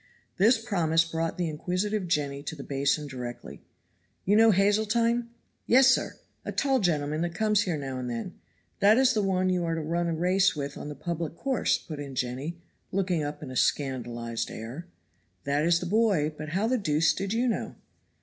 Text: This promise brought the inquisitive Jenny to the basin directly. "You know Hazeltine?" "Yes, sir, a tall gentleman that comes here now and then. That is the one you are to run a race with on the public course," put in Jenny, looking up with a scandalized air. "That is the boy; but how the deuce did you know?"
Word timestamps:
This 0.37 0.57
promise 0.57 1.05
brought 1.05 1.37
the 1.37 1.47
inquisitive 1.47 2.07
Jenny 2.07 2.41
to 2.41 2.55
the 2.55 2.63
basin 2.63 3.05
directly. 3.05 3.61
"You 4.25 4.35
know 4.35 4.49
Hazeltine?" 4.49 5.29
"Yes, 5.67 5.89
sir, 5.89 6.15
a 6.43 6.51
tall 6.51 6.79
gentleman 6.79 7.21
that 7.21 7.35
comes 7.35 7.61
here 7.65 7.77
now 7.77 7.99
and 7.99 8.09
then. 8.09 8.39
That 8.79 8.97
is 8.97 9.13
the 9.13 9.21
one 9.21 9.51
you 9.51 9.63
are 9.63 9.75
to 9.75 9.81
run 9.83 10.07
a 10.07 10.15
race 10.15 10.55
with 10.55 10.75
on 10.75 10.89
the 10.89 10.95
public 10.95 11.35
course," 11.35 11.77
put 11.77 11.99
in 11.99 12.15
Jenny, 12.15 12.57
looking 12.91 13.21
up 13.23 13.41
with 13.41 13.51
a 13.51 13.55
scandalized 13.55 14.49
air. 14.49 14.87
"That 15.43 15.63
is 15.65 15.79
the 15.79 15.85
boy; 15.85 16.33
but 16.35 16.49
how 16.49 16.65
the 16.65 16.79
deuce 16.79 17.13
did 17.13 17.31
you 17.33 17.47
know?" 17.47 17.75